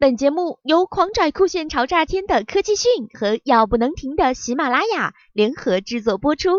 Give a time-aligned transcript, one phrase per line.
[0.00, 6.50] 本节目由狂拽酷炫潮炸天的科技讯和要不能停的喜马拉雅联合制作播出。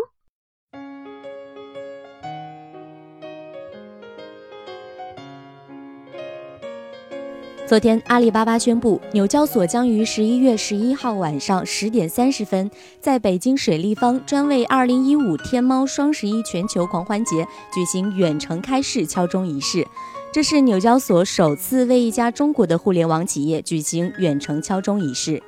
[7.66, 12.70] 昨天，阿里巴巴宣布，纽交所将于十一月十一号晚上十点三十分，
[13.00, 19.86] 在北京水立方专为二零一五天猫双十一全球狂欢节举行远程开市敲钟仪式。
[20.32, 25.42] 这是纽交所首次为一家中国的互联网企业举行远程敲钟仪式。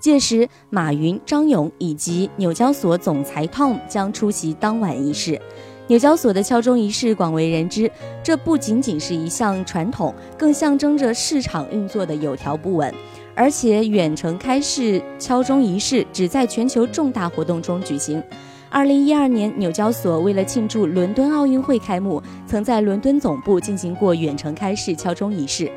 [0.00, 5.38] 届时，马云、张勇以及纽交所总裁 Tom 将出席当晚仪式。
[5.86, 7.90] 纽交所的敲钟仪式广为人知，
[8.24, 12.90] 这不仅仅是一项传统，更象征着市场运作的有条不紊。
[13.34, 18.22] 而且，远程开市敲钟仪式只在全球重大活动中举行。
[18.72, 25.70] 二零一二年，纽交所为了庆祝伦敦奥运会开幕，曾在伦敦总部进行过远程开市敲钟仪式。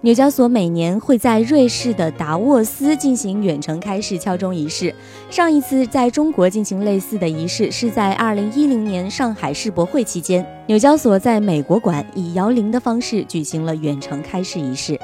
[0.00, 4.92] 纽交所每年会在瑞士的达沃斯进行远程开市敲钟仪式。
[5.30, 14.98] 上一次在中国进行类似的仪式是在二零一零年上海世博会期间，纽交所在美国馆以摇铃的方式举行了远程开市仪式。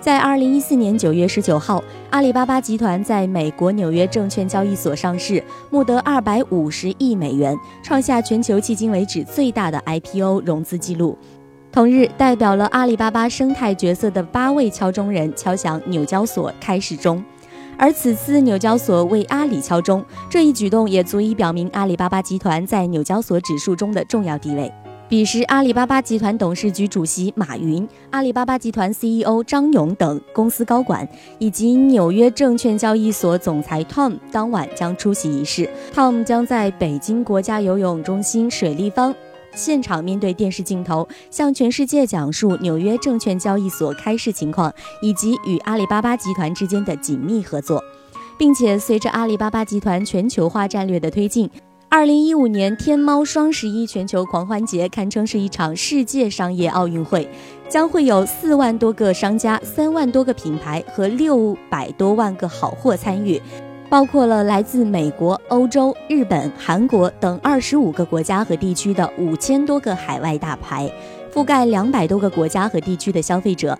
[0.00, 11.18] 在二零一四年九月十九号，阿里巴巴集团在美国纽约证券交易所上市，募得二百五十亿美元，创下全球迄今为止最大的 IPO 融资记录。
[11.70, 17.22] 同日，代表了阿里巴巴生态角色的八位敲钟人敲响纽交所开市钟，
[17.76, 24.72] 而此次纽交所为阿里敲钟，这一举动也足以表明阿里巴巴集团在纽交所指数中的重要地位。
[25.10, 31.06] 彼时，阿里巴巴集团董事局主席马云、阿里巴巴集团 CEO 张勇等公司高管，
[31.40, 35.68] 以及纽约证券交易所总裁 Tom 当晚将出席仪式。
[35.92, 39.12] Tom 将在北京国家游泳中心水立方。
[39.52, 44.72] 现场面对电视镜头，向全世界讲述纽约证券交易所开市情况，
[45.02, 47.82] 以及与阿里巴巴集团之间的紧密合作，
[48.38, 51.50] 并且随着阿里巴巴集团全球化战略的推进，
[51.92, 57.28] 二零一五年天猫双十一全球狂欢节堪称是一场世界商业奥运会，
[57.68, 63.42] 将会有四万多个商家、三万多个品牌和六百多万个好货参与。
[63.88, 70.88] 包括了来自美国、欧洲、日本、韩国等二十五个国家和地区的五千多个海外大牌，
[71.34, 73.76] 覆盖两百多个国家和地区的消费者。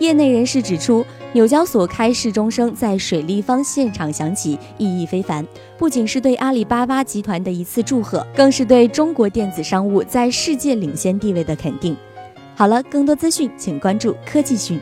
[0.00, 5.46] 业内人士指出，纽交所开市钟声在水立方现场响起，意义非凡。
[5.78, 11.96] 不仅是对阿里巴巴集团的一次祝贺，更是对中国电子商务在世界领先地位的肯定。
[12.54, 14.80] 好了，更多资讯请关注科技讯。